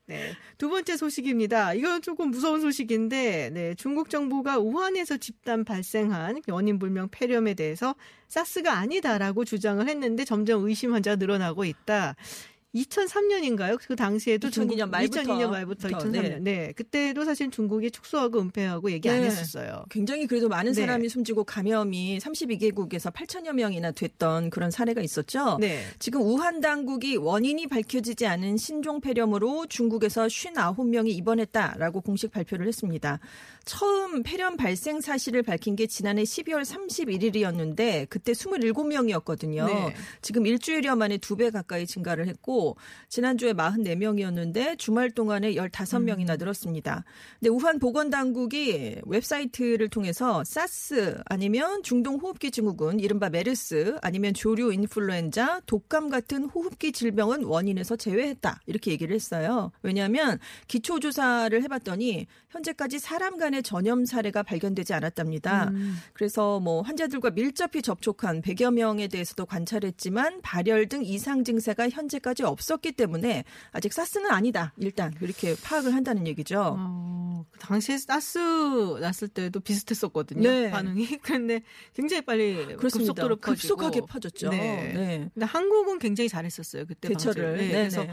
[0.08, 0.16] 네.
[0.16, 0.32] 네.
[0.56, 1.74] 두 번째 소식입니다.
[1.74, 3.74] 이건 조금 무서운 소식인데, 네.
[3.74, 7.94] 중국 정부가 우한에서 집단 발생한 원인 불명 폐렴에 대해서
[8.28, 12.16] 사스가 아니다라고 주장을 했는데 점점 의심 환자가 늘어나고 있다.
[12.74, 13.78] 2003년인가요?
[13.86, 15.22] 그 당시에도 2002년 말부터.
[15.22, 16.42] 2002년 말부터 부터, 2003년.
[16.42, 16.72] 네.
[16.72, 19.26] 그때도 사실 중국이 축소하고 은폐하고 얘기 안 네.
[19.26, 19.84] 했었어요.
[19.90, 20.80] 굉장히 그래도 많은 네.
[20.82, 25.56] 사람이 숨지고 감염이 32개국에서 8천여 명이나 됐던 그런 사례가 있었죠.
[25.60, 25.82] 네.
[25.98, 33.18] 지금 우한 당국이 원인이 밝혀지지 않은 신종 폐렴으로 중국에서 59명이 입원했다라고 공식 발표를 했습니다.
[33.68, 39.66] 처음 폐렴 발생 사실을 밝힌 게 지난해 12월 31일이었는데 그때 27명이었거든요.
[39.66, 39.94] 네.
[40.22, 42.76] 지금 일주일여 만에 두 배 가까이 증가를 했고
[43.08, 46.36] 지난주에 44명이었는데 주말 동안에 15명이나 음.
[46.38, 47.04] 늘었습니다.
[47.38, 54.72] 근데 우한 보건 당국이 웹사이트를 통해서 사스 아니면 중동 호흡기 증후군 이른바 메르스 아니면 조류
[54.72, 59.70] 인플루엔자 독감 같은 호흡기 질병은 원인에서 제외했다 이렇게 얘기를 했어요.
[59.82, 65.68] 왜냐하면 기초 조사를 해 봤더니 현재까지 사람 간의 전염 사례가 발견되지 않았답니다.
[65.68, 65.96] 음.
[66.12, 72.92] 그래서 뭐 환자들과 밀접히 접촉한 100여 명에 대해서도 관찰했지만 발열 등 이상 증세가 현재까지 없었기
[72.92, 74.72] 때문에 아직 사스는 아니다.
[74.78, 76.76] 일단 이렇게 파악을 한다는 얘기죠.
[76.78, 78.38] 어, 그 당시에 사스
[79.00, 80.48] 났을 때도 비슷했었거든요.
[80.48, 80.70] 네.
[80.70, 81.06] 반응이.
[81.22, 81.62] 그런데
[81.94, 83.12] 굉장히 빨리 그렇습니다.
[83.12, 83.76] 급속도로 퍼지고.
[83.76, 84.50] 급속하게 퍼졌죠.
[84.50, 84.92] 네.
[84.94, 85.30] 네.
[85.34, 86.86] 근데 한국은 굉장히 잘했었어요.
[86.86, 87.56] 그때 대처를.
[87.56, 87.72] 네, 네네.
[87.72, 88.06] 그래서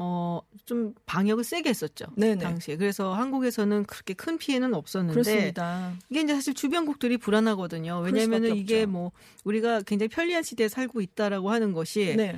[0.00, 2.06] 어, 좀 방역을 세게 했었죠.
[2.16, 2.40] 네네.
[2.40, 2.76] 당시에.
[2.76, 5.92] 그래서 한국에서는 그렇게 큰 피해는 없었는데 그렇습니다.
[6.08, 8.00] 이게 이제 사실 주변국들이 불안하거든요.
[8.20, 8.86] 수밖에 이게.
[8.86, 9.10] 뭐
[9.42, 12.36] 우리가 굉장히 편리한 시대에 살고 있다라고 하는 것이 네.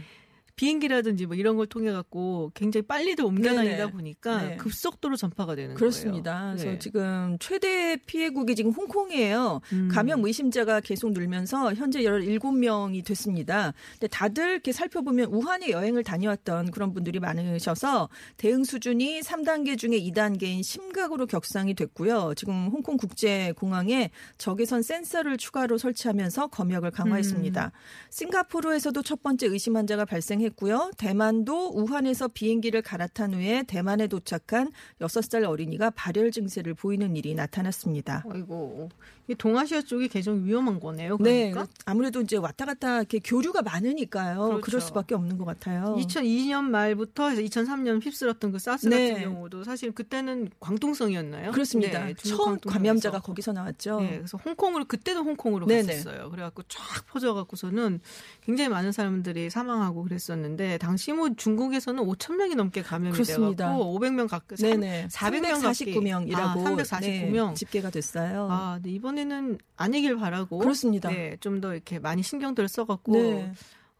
[0.60, 3.86] 비행기라든지 뭐 이런 걸 통해 갖고 굉장히 빨리들 옮겨다니다.
[3.86, 4.56] 보니까 네.
[4.56, 6.38] 급속도로 전파가 되는 그렇습니다.
[6.38, 6.50] 거예요.
[6.50, 6.78] 그래서 네.
[6.78, 9.62] 지금 최대 피해국이 지금 홍콩이에요.
[9.72, 9.88] 음.
[9.90, 13.72] 감염 의심자가 계속 늘면서 현재 17명이 됐습니다.
[13.92, 20.62] 근데 다들 이렇게 살펴보면 우한에 여행을 다녀왔던 그런 분들이 많으셔서 대응 수준이 3단계 중에 2단계인
[20.62, 22.34] 심각으로 격상이 됐고요.
[22.36, 27.64] 지금 홍콩 국제 공항에 적외선 센서를 추가로 설치하면서 검역을 강화했습니다.
[27.64, 28.10] 음.
[28.10, 30.90] 싱가포르에서도 첫 번째 의심 환자가 발생했고 요.
[30.96, 38.24] 대만도 우한에서 비행기를 갈아탄 후에 대만에 도착한 6살 어린이가 발열 증세를 보이는 일이 나타났습니다.
[38.30, 38.88] 아이고
[39.30, 41.16] 이 동아시아 쪽이 계속 위험한 거네요.
[41.20, 44.38] 네, 그러니까 아무래도 이제 왔다 갔다 이렇게 교류가 많으니까요.
[44.40, 44.60] 그렇죠.
[44.60, 45.94] 그럴 수밖에 없는 것 같아요.
[46.00, 49.12] 2002년 말부터 해서 2003년 휩쓸었던 그 사스 네.
[49.12, 51.52] 같은 경우도 사실 그때는 광동성이었나요?
[51.52, 52.04] 그렇습니다.
[52.04, 52.58] 네, 처음.
[52.58, 54.00] 감염자가 거기서 나왔죠.
[54.00, 55.86] 네, 그래서 홍콩으로 그때도 홍콩으로 네네.
[55.86, 56.30] 갔었어요.
[56.30, 58.00] 그래갖고 쫙 퍼져갖고서는
[58.40, 63.66] 굉장히 많은 사람들이 사망하고 그랬 었는데 당시 뭐 중국에서는 5천 명이 넘게 감염이 그렇습니다.
[63.66, 65.08] 돼갖고 500명 가까이 네네.
[65.08, 67.54] 400명 349명이라고 아, 349명.
[67.54, 68.48] 집계가 됐어요.
[68.50, 71.10] 아, 근데 이번에는 아니길 바라고 그렇습니다.
[71.10, 73.52] 네, 좀 더 이렇게 많이 신경들을 써갖고 네.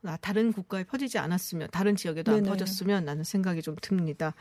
[0.05, 2.49] 아, 다른 국가에 퍼지지 않았으면 다른 지역에도 안 네네.
[2.49, 4.35] 퍼졌으면 라는 생각이 좀 듭니다.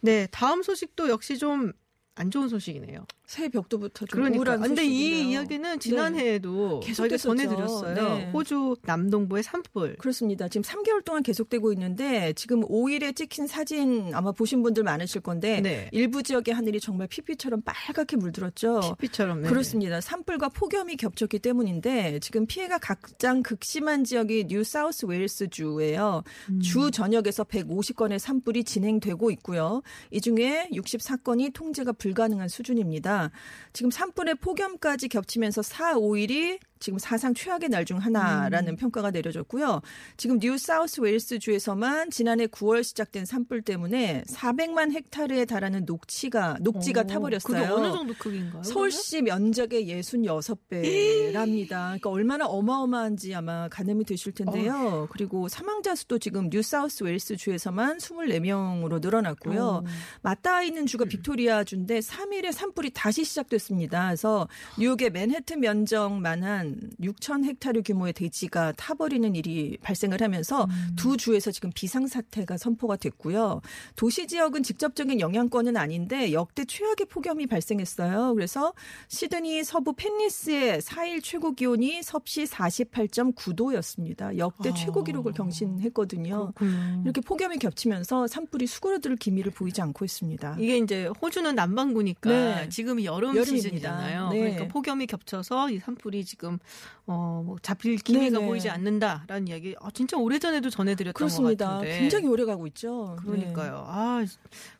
[0.00, 1.72] 네, 다음 소식도 역시 좀
[2.18, 3.06] 안 좋은 소식이네요.
[3.28, 4.38] 새해 벽두부터 좀 그러니까.
[4.38, 5.14] 우울한 근데 소식이네요.
[5.14, 7.36] 이 이야기는 지난해에도 계속 저희가 됐었죠.
[7.36, 7.94] 전해드렸어요.
[7.94, 8.30] 네.
[8.30, 9.96] 호주 남동부의 산불.
[9.98, 10.48] 그렇습니다.
[10.48, 15.90] 지금 3개월 동안 계속되고 있는데 지금 5일에 찍힌 사진 아마 보신 분들 많으실 건데 네.
[15.92, 18.96] 일부 지역의 하늘이 정말 피피처럼 빨갛게 물들었죠.
[18.98, 19.48] 피처럼 네.
[19.50, 20.00] 그렇습니다.
[20.00, 26.22] 산불과 폭염이 겹쳤기 때문인데 지금 피해가 가장 극심한 지역이 뉴 사우스 웨일스 주예요.
[26.48, 26.60] 음.
[26.60, 29.82] 주 전역에서 150건의 산불이 진행되고 있고요.
[30.10, 33.17] 이 중에 64건이 통제가 불가능한 수준입니다.
[33.72, 38.76] 지금 산불의 폭염까지 겹치면서 4, 5일이 지금 사상 최악의 날 중 하나라는 음.
[38.76, 39.80] 평가가 내려졌고요.
[40.18, 47.00] 지금 뉴 사우스 웨일스 주에서만 지난해 9월 시작된 산불 때문에 400만 헥타르에 달하는 녹지가 녹지가
[47.02, 47.60] 오, 타버렸어요.
[47.62, 48.62] 그게 어느 정도 크기인가요?
[48.62, 51.68] 서울시 면적의 66배랍니다.
[51.68, 55.08] 그러니까 얼마나 어마어마한지 아마 가늠이 되실 텐데요.
[55.10, 59.62] 그리고 사망자 수도 지금 뉴 사우스 웨일스 주에서만 24명으로 늘어났고요.
[59.64, 59.84] 어.
[60.22, 64.06] 맞닿아 있는 주가 빅토리아 주인데 3일에 산불이 다시 시작됐습니다.
[64.08, 66.67] 그래서 뉴욕의 맨해튼 면적만 한
[67.00, 70.96] 6천 헥타르 규모의 대지가 타버리는 일이 발생을 하면서 음.
[70.96, 73.60] 두 주에서 지금 비상사태가 선포가 됐고요.
[73.96, 78.34] 도시 지역은 직접적인 영향권은 아닌데 역대 최악의 폭염이 발생했어요.
[78.34, 78.72] 그래서
[79.08, 84.36] 시드니 서부 펜리스의 4일 최고 기온이 섭씨 48.9도였습니다.
[84.38, 84.74] 역대 아.
[84.74, 86.52] 최고 기록을 경신했거든요.
[86.54, 87.02] 그렇군요.
[87.04, 90.56] 이렇게 폭염이 겹치면서 산불이 수그러들 기미를 보이지 않고 있습니다.
[90.58, 92.68] 이게 이제 호주는 남반구니까 네.
[92.68, 93.56] 지금이 여름 여름입니다.
[93.56, 94.30] 시즌이잖아요.
[94.30, 94.38] 네.
[94.38, 96.57] 그러니까 폭염이 겹쳐서 이 산불이 지금
[97.06, 98.46] 어 뭐 잡힐 기미가 네네.
[98.46, 99.74] 보이지 않는다라는 이야기.
[99.80, 101.68] 아, 진짜 오래 전에도 전해드렸던 것 그렇습니다.
[101.68, 101.98] 같은데.
[102.00, 103.16] 굉장히 오래 가고 있죠.
[103.24, 103.84] 그러니까요.
[103.86, 104.24] 아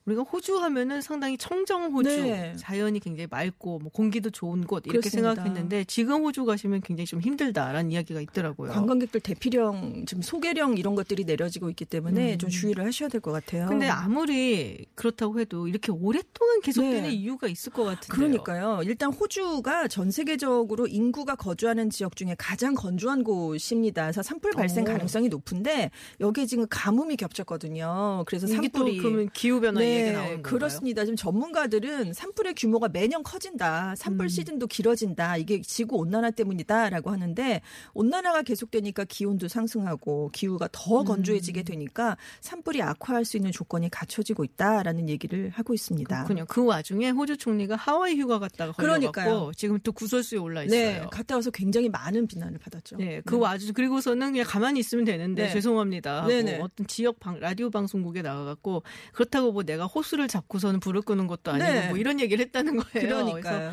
[0.04, 2.54] 우리가 호주 하면은 상당히 청정 호주, 네.
[2.56, 5.34] 자연이 굉장히 맑고 뭐 공기도 좋은 곳 이렇게 그렇습니다.
[5.34, 8.68] 생각했는데 지금 호주 가시면 굉장히 좀 힘들다라는 이야기가 있더라고요.
[8.70, 8.74] 네.
[8.74, 12.38] 관광객들 대피령, 지금 소개령 이런 것들이 내려지고 있기 때문에 음.
[12.38, 13.66] 좀 주의를 하셔야 될 것 같아요.
[13.68, 17.12] 근데 아무리 그렇다고 해도 이렇게 오랫동안 계속되는 네.
[17.12, 18.16] 이유가 있을 것 같은데요.
[18.16, 18.80] 그러니까요.
[18.84, 24.02] 일단 호주가 전 세계적으로 인구가 거주 하는 지역 중에 가장 건조한 곳입니다.
[24.04, 24.86] 그래서 산불 발생 오.
[24.86, 28.24] 가능성이 높은데 여기에 지금 가뭄이 겹쳤거든요.
[28.26, 30.36] 그래서 산불이 그러면 기후 변화 얘기가 나오는 건가요?
[30.36, 31.04] 네, 그렇습니다.
[31.04, 33.94] 지금 전문가들은 산불의 규모가 매년 커진다.
[33.96, 34.28] 산불 음.
[34.28, 35.36] 시즌도 길어진다.
[35.36, 37.60] 이게 지구 온난화 때문이다라고 하는데
[37.94, 41.04] 온난화가 계속되니까 기온도 상승하고 기후가 더 음.
[41.04, 46.24] 건조해지게 되니까 산불이 악화할 수 있는 조건이 갖춰지고 있다라는 얘기를 하고 있습니다.
[46.24, 46.46] 그렇군요.
[46.48, 49.52] 그 와중에 호주 총리가 하와이 휴가 갔다가 걸려갖고 그러니까요.
[49.56, 50.78] 지금 또 구설수에 올라 있어요.
[50.78, 52.98] 네, 갔다 와서 굉장히 많은 비난을 받았죠.
[52.98, 55.52] 네, 그 와중 그리고서는 그냥 가만히 있으면 되는데 네.
[55.52, 56.26] 죄송합니다.
[56.26, 56.60] 네네.
[56.60, 61.68] 어떤 지역 방, 라디오 방송국에 나가갖고 그렇다고 뭐 내가 호수를 잡고서는 불을 끄는 것도 아니고
[61.68, 61.88] 네.
[61.88, 63.08] 뭐 이런 얘기를 했다는 거예요.
[63.08, 63.72] 그러니까요.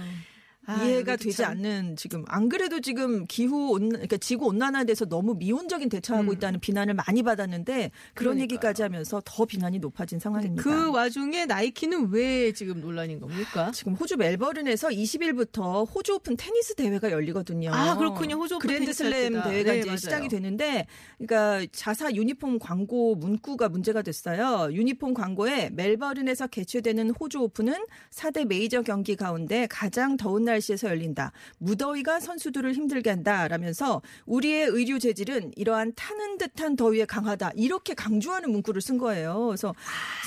[0.68, 5.06] 아, 이해가 되지 참- 않는 지금 안 그래도 지금 기후 온 그러니까 지구 온난화에 대해서
[5.06, 6.34] 너무 미온적인 대처하고 음.
[6.36, 7.74] 있다는 비난을 많이 받았는데
[8.14, 8.42] 그런 그러니까요.
[8.44, 10.64] 얘기까지 하면서 더 비난이 높아진 상황입니다.
[10.64, 13.72] 그 와중에 나이키는 왜 지금 논란인 겁니까?
[13.72, 17.72] 지금 호주 멜버른에서 20일부터 호주 오픈 테니스 대회가 열리거든요.
[17.74, 18.36] 아, 그렇군요.
[18.36, 19.50] 호주 오픈 그랜드 테니스 할 슬램 때다.
[19.50, 19.98] 대회가 네, 이제 맞아요.
[19.98, 24.70] 시작이 되는데, 그러니까 자사 유니폼 광고 문구가 문제가 됐어요.
[24.72, 27.74] 유니폼 광고에 멜버른에서 개최되는 호주 오픈은
[28.12, 31.32] 4대 메이저 경기 가운데 가장 더운 날 씨에서 열린다.
[31.58, 37.52] 무더위가 선수들을 힘들게 한다라면서 우리의 의류 재질은 이러한 타는 듯한 더위에 강하다.
[37.56, 39.48] 이렇게 강조하는 문구를 쓴 거예요.
[39.48, 39.74] 그래서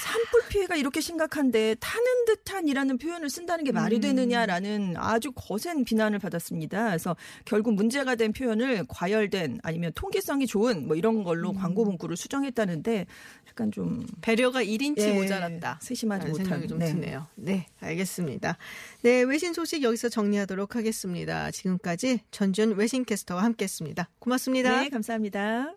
[0.02, 6.86] 산불 피해가 이렇게 심각한데 타는 듯한이라는 표현을 쓴다는 게 말이 되느냐라는 아주 거센 비난을 받았습니다.
[6.86, 13.06] 그래서 결국 문제가 된 표현을 과열된 아니면 통계성이 좋은 뭐 이런 걸로 광고 문구를 수정했다는데
[13.48, 15.78] 약간 좀 배려가 1인치 예, 모자랐다.
[15.82, 16.92] 세심하지 못한 생각이 좀 네.
[16.92, 17.26] 드네요.
[17.34, 18.56] 네, 알겠습니다.
[19.02, 21.50] 네, 외신 소식 여기서 정리하도록 하겠습니다.
[21.52, 24.08] 지금까지 전준 외신캐스터와 함께했습니다.
[24.18, 24.80] 고맙습니다.
[24.82, 25.74] 네, 감사합니다.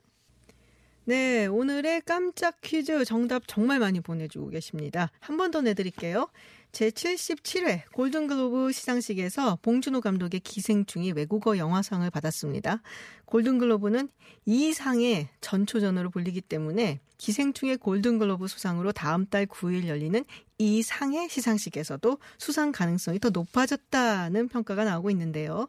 [1.05, 5.12] 네, 오늘의 깜짝 퀴즈 정답 정말 많이 보내주고 계십니다.
[5.19, 6.29] 한 번 더 내드릴게요.
[6.71, 12.81] 제77회 골든글로브 시상식에서 봉준호 감독의 기생충이 외국어 영화상을 받았습니다.
[13.25, 14.10] 골든글로브는
[14.45, 20.23] 이 상의 전초전으로 불리기 때문에 기생충의 골든글로브 수상으로 다음 달 9일 열리는
[20.57, 25.67] 이 상의 시상식에서도 수상 가능성이 더 높아졌다는 평가가 나오고 있는데요.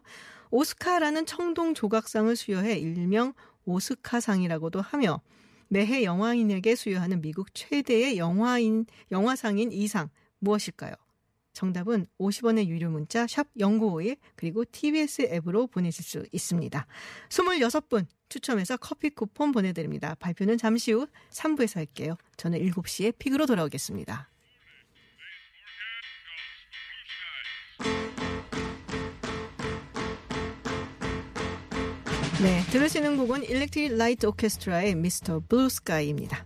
[0.51, 3.33] 오스카라는 청동 조각상을 수여해 일명
[3.65, 5.21] 오스카상이라고도 하며
[5.67, 10.09] 매해 영화인에게 수여하는 미국 최대의 영화인 영화상인 이상
[10.43, 10.93] 무엇일까요?
[11.53, 16.85] 정답은 50원의 유료 문자 샵 0951 그리고 TBS 앱으로 보내실 수 있습니다.
[17.29, 20.15] 26분 추첨해서 커피 쿠폰 보내드립니다.
[20.15, 22.15] 발표는 잠시 후 3부에서 할게요.
[22.37, 24.29] 저는 7시의 pick으로 돌아오겠습니다.
[32.41, 33.43] 네, 들으시는 곡은
[33.95, 35.43] 라이트 오케스트라의 Mr.
[35.47, 36.45] Blue Sky입니다.